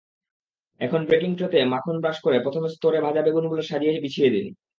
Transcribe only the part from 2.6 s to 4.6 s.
স্তরে ভাজা বেগুনগুলো সাজিয়ে বিছিয়ে দিন।